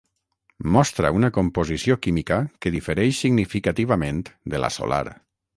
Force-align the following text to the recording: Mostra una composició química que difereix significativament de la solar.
Mostra 0.75 1.11
una 1.17 1.29
composició 1.35 1.99
química 2.07 2.39
que 2.65 2.73
difereix 2.79 3.23
significativament 3.27 4.27
de 4.55 4.65
la 4.67 4.75
solar. 4.81 5.03